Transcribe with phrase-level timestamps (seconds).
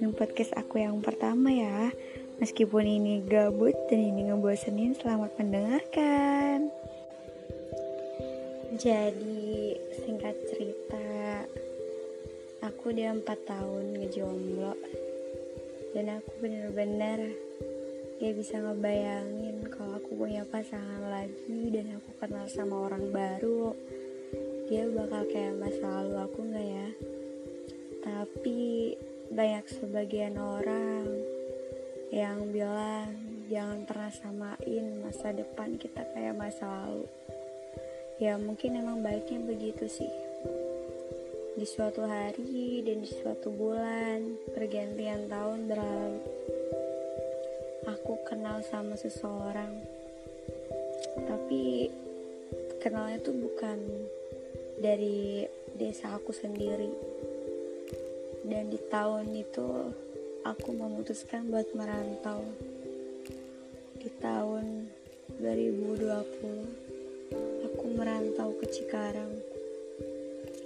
[0.00, 1.92] dengerin podcast aku yang pertama ya.
[2.40, 6.72] Meskipun ini gabut dan ini ngebosenin, selamat mendengarkan.
[8.80, 11.04] Jadi singkat cerita
[12.64, 14.72] Aku udah 4 tahun ngejomblo.
[15.92, 17.36] Dan aku bener-bener
[18.24, 23.76] Gak bisa ngebayangin kalau aku punya pasangan lagi Dan aku kenal sama orang baru.
[24.64, 26.88] Dia bakal kayak masa lalu aku gak ya?
[28.00, 28.96] Tapi
[29.30, 31.06] banyak sebagian orang
[32.10, 33.14] yang bilang
[33.46, 37.06] jangan pernah samain masa depan kita kayak masa lalu.
[38.18, 40.10] Ya mungkin emang baiknya begitu sih.
[41.54, 46.18] Di suatu hari dan di suatu bulan pergantian tahun berlalu.
[47.86, 49.78] Aku kenal sama seseorang.
[51.22, 51.86] Tapi
[52.82, 53.78] kenalnya tuh bukan
[54.82, 55.46] dari
[55.78, 57.09] desa aku sendiri
[58.50, 59.94] dan di tahun itu
[60.42, 62.42] aku memutuskan buat merantau.
[63.94, 64.90] Di tahun
[65.38, 66.10] 2020
[67.70, 69.38] aku merantau ke Cikarang.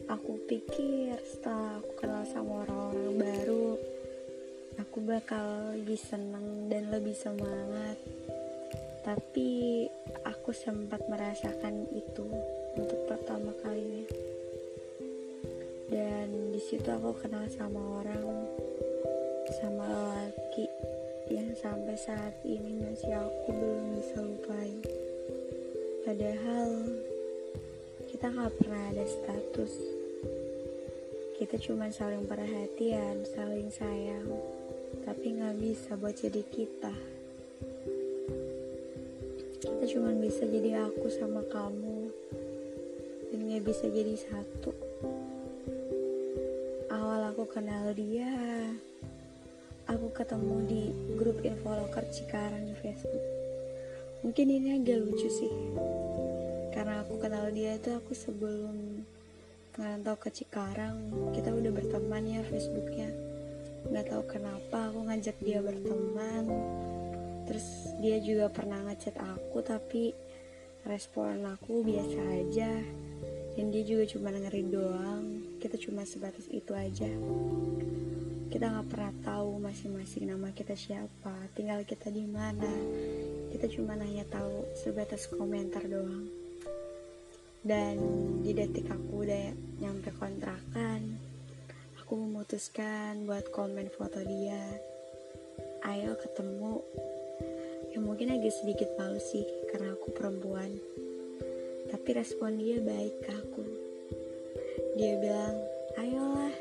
[0.09, 3.77] Aku pikir setelah aku kenal sama orang-orang baru
[4.81, 8.01] aku bakal lebih senang dan lebih semangat.
[9.05, 9.85] Tapi
[10.25, 12.25] aku sempat merasakan itu
[12.81, 14.34] untuk pertama kalinya
[15.95, 18.51] dan di situ aku kenal sama orang
[19.63, 20.67] sama laki
[21.31, 24.83] yang sampai saat ini masih aku belum bisa lupain.
[26.03, 26.71] Padahal
[28.11, 29.71] kita gak pernah ada status.
[31.39, 34.27] Kita cuma saling perhatian saling sayang
[35.07, 36.95] tapi gak bisa buat jadi kita.
[39.63, 42.11] Kita cuma bisa jadi aku sama kamu
[43.31, 44.94] dan gak bisa jadi satu
[47.35, 48.31] aku kenal dia
[49.91, 50.83] aku ketemu di
[51.19, 53.27] grup info loker Cikarang di Facebook.
[54.23, 55.51] Mungkin ini agak lucu sih
[56.71, 59.03] karena aku kenal dia itu aku sebelum
[59.75, 60.95] ngerantau ke Cikarang.
[61.35, 63.11] Kita udah berteman ya Facebooknya.
[63.91, 66.47] Nggak tahu kenapa aku ngajak dia berteman.
[67.51, 70.15] Terus dia juga pernah ngechat aku tapi
[70.87, 72.71] respon aku biasa aja.
[73.59, 77.09] Dan dia juga cuma dengerin doang kita cuma sebatas itu aja.
[78.53, 82.69] Kita nggak pernah tahu masing-masing nama kita siapa tinggal kita di mana.
[83.49, 86.29] Kita cuma nanya tahu sebatas komentar doang.
[87.65, 87.97] Dan
[88.45, 91.17] di detik aku udah nyampe kontrakan
[92.05, 94.61] aku memutuskan buat komen foto dia.
[95.89, 96.85] Ayo ketemu.
[97.97, 100.77] Ya mungkin agak sedikit malu sih karena aku perempuan.
[101.89, 103.84] Tapi respon dia baik ke aku
[104.95, 105.59] dia bilang
[105.99, 106.55] ayolah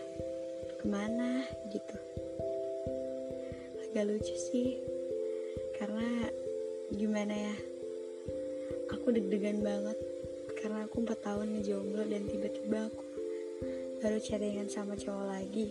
[0.81, 1.45] ke mana?
[1.69, 1.97] Gitu.
[3.85, 4.81] Agak lucu sih
[5.77, 6.29] karena
[6.89, 7.55] gimana ya
[8.89, 9.97] aku deg-degan banget
[10.57, 13.03] karena aku 4 tahun ngejomblo dan tiba-tiba aku
[14.01, 15.69] baru chattingan sama cowok lagi.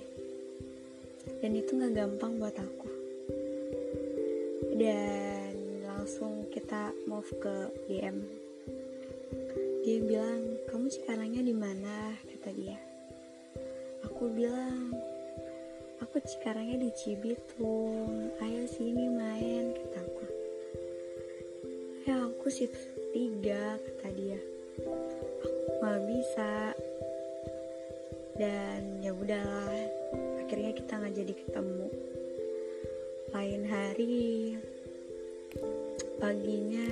[1.42, 2.90] Dan itu gak gampang buat aku.
[4.78, 7.54] Dan langsung kita move ke
[7.90, 8.42] DM
[9.82, 12.74] dia bilang kamu sekarangnya di mana kata dia
[14.02, 14.90] aku bilang
[16.02, 18.34] aku sekarangnya di Cibitung.
[18.42, 20.26] Ayo sini main kataku
[22.02, 22.66] ya aku sih
[23.14, 24.42] tiga kata dia.
[25.46, 26.74] Aku nggak bisa.
[28.34, 29.86] Dan ya udahlah
[30.42, 31.88] akhirnya kita nggak jadi ketemu.
[33.30, 34.58] Lain hari
[36.18, 36.90] paginya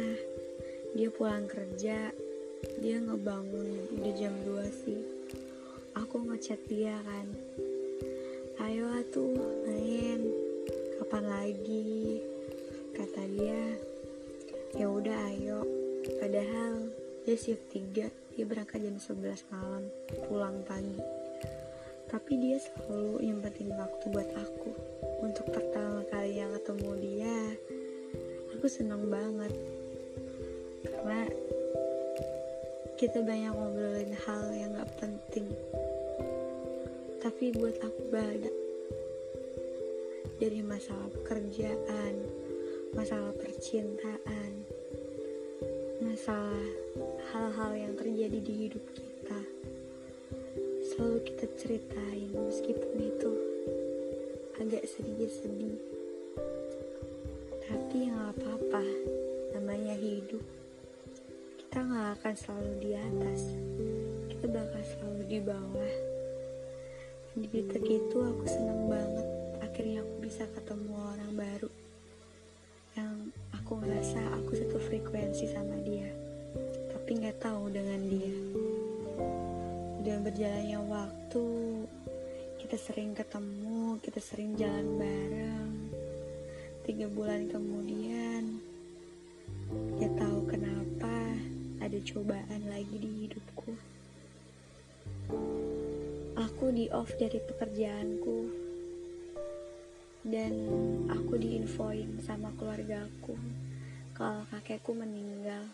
[0.94, 2.15] dia pulang kerja.
[2.81, 5.00] Dia ngebangun di jam 2 sih
[6.10, 7.22] aku ngechat dia kan.
[8.66, 9.31] Ayo atuh
[9.62, 10.26] main.
[10.98, 12.18] Kapan lagi?
[12.98, 13.78] Kata dia
[14.74, 15.62] ya udah ayo.
[16.18, 16.91] Padahal
[17.22, 19.86] dia shift 3 dia berangkat jam 11 malam
[20.27, 20.98] pulang pagi.
[22.10, 24.71] Tapi dia selalu nyempetin waktu buat aku.
[25.22, 27.39] Untuk pertama kali yang ketemu dia
[28.59, 29.54] aku senang banget.
[30.91, 31.22] Karena
[32.98, 35.47] kita banyak ngobrolin hal yang gak penting
[37.21, 38.53] tapi buat aku beda
[40.41, 42.15] dari masalah pekerjaan
[42.97, 44.65] masalah percintaan
[46.01, 46.67] masalah
[47.31, 49.41] hal-hal yang terjadi di hidup kita
[50.91, 53.33] selalu kita ceritain meskipun itu
[54.57, 55.78] agak sedikit sedih
[57.71, 58.83] tapi nggak apa-apa
[59.55, 60.43] namanya hidup.
[61.55, 63.41] Kita nggak akan selalu di atas
[64.27, 65.93] kita bakal selalu di bawah
[67.36, 69.27] di titik itu aku senang banget.
[69.62, 71.71] Akhirnya aku bisa ketemu orang baru
[72.98, 76.10] yang aku ngerasa aku satu frekuensi sama dia
[77.10, 78.38] tapi nggak tahu dengan dia.
[79.98, 81.47] Udah berjalannya waktu
[82.62, 85.71] kita sering ketemu kita sering jalan bareng.
[86.86, 88.62] Tiga bulan kemudian
[89.98, 91.34] ya tahu kenapa
[91.82, 93.74] ada cobaan lagi di hidupku
[96.60, 98.39] aku di off dari pekerjaanku.
[100.21, 100.53] Dan
[101.09, 103.33] aku diinfoin sama keluargaku
[104.12, 105.65] kalau kakekku meninggal.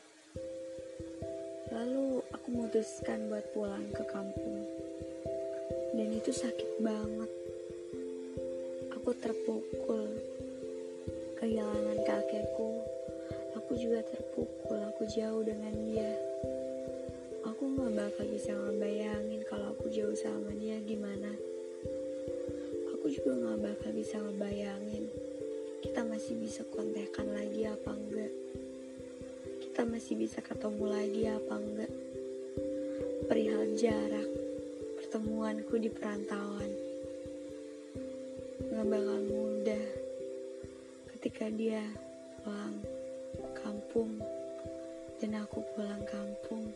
[1.74, 4.62] Lalu aku memutuskan buat pulang ke kampung.
[5.90, 7.34] Dan itu sakit banget.
[8.94, 10.06] Aku terpukul
[11.42, 12.86] kehilangan kakekku.
[13.58, 16.14] Aku juga terpukul aku jauh dengan dia
[17.76, 21.28] gak bakal bisa ngebayangin kalau aku jauh sama dia gimana?
[22.96, 25.04] Aku juga gak bakal bisa ngebayangin
[25.84, 28.32] kita masih bisa kontekan lagi apa enggak.
[29.62, 31.92] Kita masih bisa ketemu lagi apa enggak.
[33.28, 34.28] Perihal jarak
[34.96, 36.72] pertemuanku di perantauan
[38.76, 39.86] gak bakal mudah
[41.16, 41.80] ketika dia
[42.44, 42.76] pulang
[43.56, 44.20] kampung
[45.22, 46.74] dan aku pulang kampung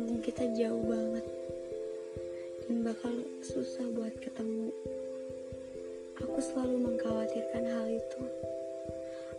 [0.00, 1.26] kampung kita jauh banget.
[2.64, 3.12] Dan bakal
[3.44, 4.72] susah buat ketemu.
[6.24, 8.22] Aku selalu mengkhawatirkan hal itu.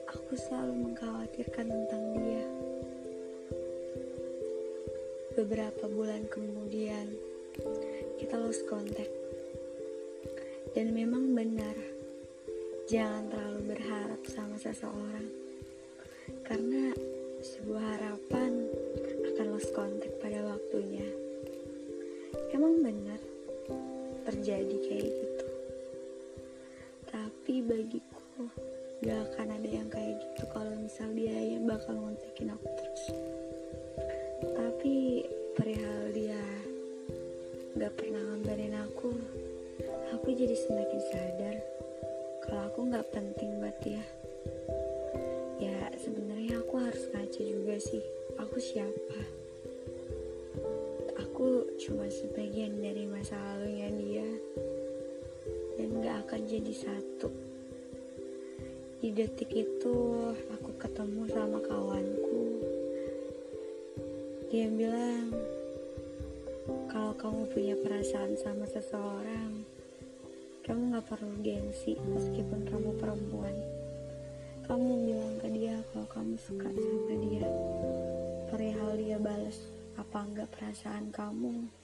[0.06, 2.46] Aku selalu mengkhawatirkan tentang dia.
[5.34, 7.10] Beberapa bulan kemudian
[8.22, 9.10] kita lost contact.
[10.78, 11.74] Dan memang benar
[12.86, 15.26] jangan terlalu berharap sama seseorang.
[16.46, 16.94] Karena
[17.42, 18.51] sebuah harapan
[22.62, 23.18] emang benar
[24.30, 25.48] terjadi kayak gitu?
[27.10, 28.46] Tapi bagiku
[29.02, 33.04] gak akan ada yang kayak gitu kalau misal dia yang bakal ngontekin aku terus.
[34.46, 35.26] Tapi
[35.58, 36.38] perihal dia
[37.82, 39.10] gak pernah ngabarin aku
[40.14, 41.58] aku jadi semakin sadar
[42.46, 44.06] kalau aku gak penting buat dia
[52.12, 54.30] sebagian dari masa lalunya dia.
[55.80, 57.32] Dan gak akan jadi satu.
[59.00, 59.96] Di detik itu
[60.52, 62.44] aku ketemu sama kawanku.
[64.52, 65.32] Dia bilang
[66.92, 69.64] kalau kamu punya perasaan sama seseorang
[70.68, 73.56] kamu gak perlu gengsi meskipun kamu perempuan.
[74.68, 77.48] Kamu bilang ke dia kalau kamu suka sama dia.
[78.52, 81.81] Perihal dia balas apa enggak perasaan kamu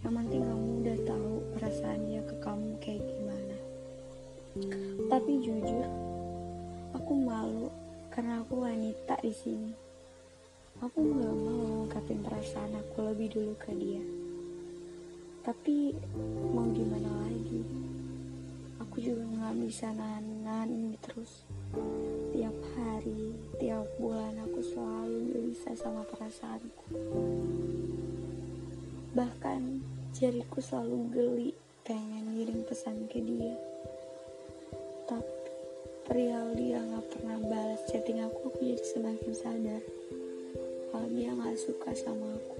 [0.00, 3.56] yang penting kamu udah tahu perasaan dia ke kamu kayak gimana.
[5.12, 5.86] Tapi jujur
[6.96, 7.68] aku malu
[8.08, 9.72] karena aku wanita di sini.
[10.80, 14.00] Aku nggak mau ngungkapin perasaan aku lebih dulu ke dia.
[15.44, 15.92] Tapi
[16.56, 17.60] mau gimana lagi?
[18.80, 21.44] Aku juga nggak bisa nahan ini terus.
[22.32, 26.88] Tiap hari tiap bulan aku selalu gelisah sama perasaanku.
[29.12, 29.79] Bahkan
[30.20, 31.50] jariku selalu geli
[31.80, 33.56] pengen ngirim pesan ke dia.
[35.08, 35.32] Tapi
[36.04, 39.82] perihal dia nggak pernah balas chatting aku aku jadi semakin sadar
[40.92, 42.58] kalau dia nggak suka sama aku.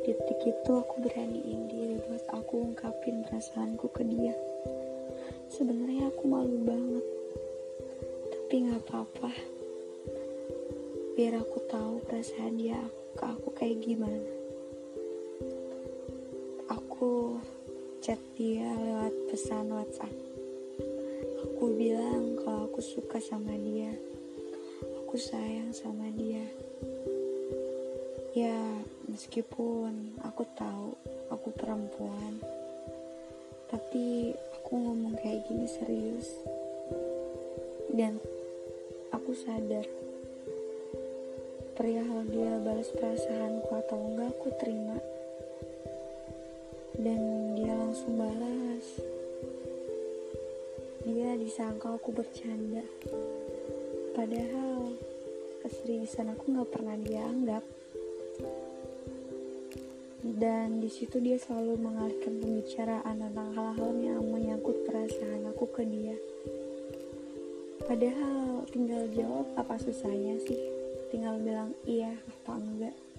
[0.00, 4.32] Detik itu aku beraniin diri buat aku ungkapin perasaanku ke dia.
[5.52, 7.06] Sebenarnya aku malu banget
[8.32, 9.28] tapi nggak apa-apa.
[11.20, 12.80] Biar aku tahu perasaan dia
[13.12, 14.33] ke aku kayak gimana
[18.04, 20.12] chat dia lewat pesan WhatsApp.
[21.40, 23.96] Aku bilang kalau aku suka sama dia.
[25.00, 26.44] Aku sayang sama dia.
[28.36, 28.60] Ya
[29.08, 30.92] meskipun aku tahu
[31.32, 32.44] aku perempuan
[33.72, 36.28] tapi aku ngomong kayak gini serius.
[37.88, 38.20] Dan
[39.16, 39.88] aku sadar
[41.72, 45.00] perihal dia balas perasaanku atau enggak aku terima.
[47.00, 47.33] Dan
[47.94, 48.86] langsung balas.
[51.06, 52.82] Dia disangka aku bercanda.
[54.18, 54.98] Padahal
[55.62, 57.62] keseriusan aku nggak pernah dia anggap
[60.26, 66.18] dan di situ dia selalu mengalihkan pembicaraan tentang hal-hal yang menyangkut perasaan aku ke dia.
[67.86, 70.58] Padahal tinggal jawab apa susahnya sih?
[71.14, 73.13] Tinggal bilang iya apa enggak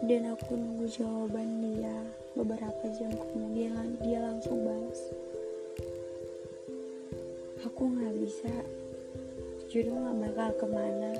[0.00, 1.92] dan aku nunggu jawaban dia
[2.32, 5.00] beberapa jam kemudian dia langsung balas.
[7.68, 8.54] Aku nggak bisa.
[9.68, 11.12] Jodoh gak bakal ke mana.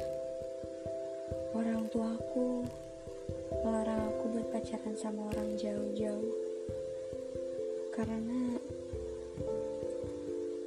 [1.53, 2.65] Orang tuaku
[3.61, 6.35] melarang aku buat pacaran sama orang jauh-jauh.
[7.93, 8.57] Karena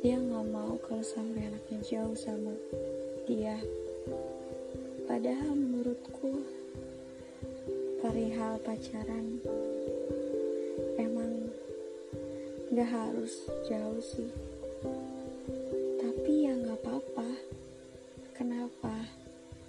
[0.05, 2.53] dia nggak mau kalau sampai anaknya jauh sama
[3.25, 3.57] dia.
[5.09, 6.62] Padahal menurutku
[8.03, 9.39] perihal pacaran.
[10.99, 11.47] Emang
[12.67, 14.27] nggak harus jauh sih.
[16.03, 17.23] Tapi ya nggak apa-apa.
[18.35, 19.07] Kenapa?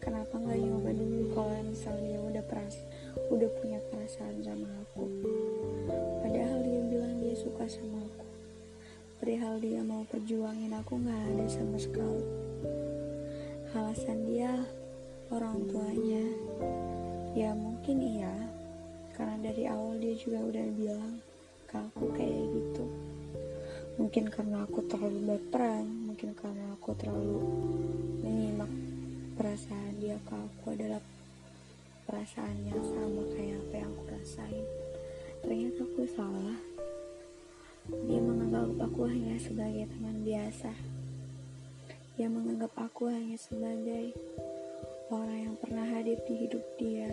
[0.02, 2.74] Kenapa nggak nyoba dulu kalau misalnya udah peras
[3.30, 5.06] udah punya perasaan sama aku?
[6.26, 8.26] Padahal dia bilang dia suka sama aku.
[9.22, 12.26] Perihal dia mau perjuangin aku nggak ada sama sekali.
[13.78, 14.58] Alasan dia
[15.30, 16.26] orang tuanya.
[17.38, 18.34] Ya mungkin iya.
[19.12, 21.20] Karena dari awal dia juga udah bilang
[21.68, 22.84] ke aku kayak gitu.
[24.00, 27.38] Mungkin karena aku terlalu berperan mungkin karena aku terlalu
[28.24, 28.70] menyimak
[29.38, 31.02] perasaan dia ke aku adalah
[32.08, 34.66] perasaan yang sama kayak apa yang aku rasain.
[35.44, 36.58] Ternyata aku salah.
[38.08, 40.72] Dia menganggap aku hanya sebagai teman biasa.
[42.16, 44.16] Dia menganggap aku hanya sebagai
[45.12, 47.12] orang yang pernah hadir di hidup dia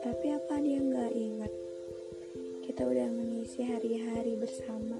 [0.00, 1.52] tapi apa dia nggak ingat?
[2.64, 4.96] Kita udah mengisi hari-hari bersama.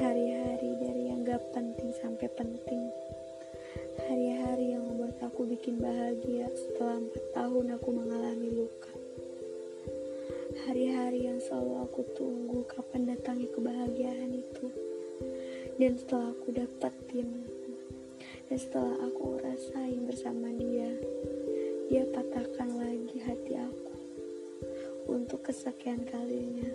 [0.00, 2.88] Hari-hari dari yang gak penting sampai penting.
[4.08, 8.92] Hari-hari yang membuat aku bikin bahagia setelah empat tahun aku mengalami luka.
[10.64, 14.66] Hari-hari yang selalu aku tunggu kapan datangnya kebahagiaan itu.
[15.76, 17.28] Dan setelah aku dapetin
[18.50, 20.90] dan setelah aku rasain bersama dia
[21.90, 23.94] dia patahkan lagi hati aku
[25.10, 26.70] untuk kesekian kalinya.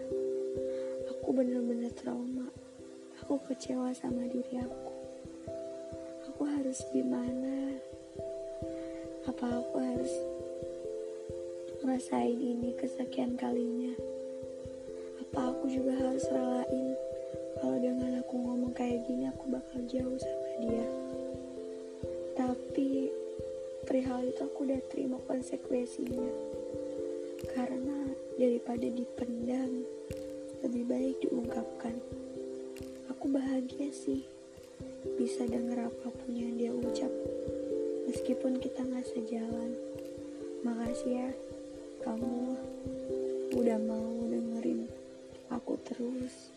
[1.07, 2.51] Aku bener-bener trauma.
[3.23, 4.91] Aku kecewa sama diri aku.
[6.27, 7.79] Aku harus gimana?
[9.23, 10.11] Apa aku harus
[11.79, 13.95] ngerasain ini kesekian kalinya?
[15.23, 16.91] Apa aku juga harus relain?
[17.63, 21.04] Kalau dengan aku ngomong kayak gini aku bakal jauh sama dia
[24.31, 26.29] itu aku udah terima konsekuensinya.
[27.53, 29.85] Karena daripada dipendam
[30.65, 31.95] lebih baik diungkapkan.
[33.13, 34.25] Aku bahagia sih
[35.15, 37.11] bisa denger apa pun yang dia ucap.
[38.09, 39.71] Meskipun kita nggak sejalan.
[40.65, 41.29] Makasih ya
[42.01, 42.57] kamu
[43.53, 44.89] udah mau dengerin
[45.53, 46.49] aku terus.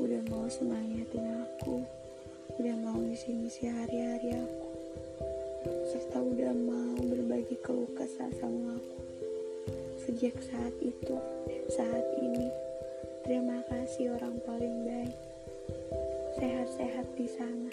[0.00, 1.84] Udah mau semangatin aku.
[2.56, 4.55] Udah mau ngisi-ngisi hari-hari aku
[5.88, 8.98] serta udah mau berbagi keluh kesah sama aku.
[10.06, 11.16] Sejak saat itu
[11.72, 12.46] saat ini
[13.26, 15.18] terima kasih orang paling baik.
[16.38, 17.72] Sehat-sehat di sana.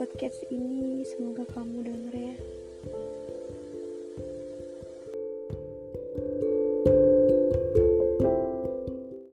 [0.00, 2.61] Podcast ini semoga kamu dengerin